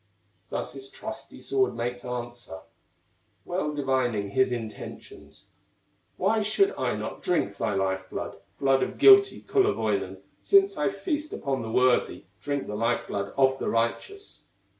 [0.49, 2.61] Thus his trusty sword makes answer,
[3.45, 5.45] Well divining his intentions:
[6.17, 11.33] "Why should I not drink thy life blood, Blood of guilty Kullerwoinen, Since I feast
[11.33, 14.45] upon the worthy, Drink the life blood of the righteous?"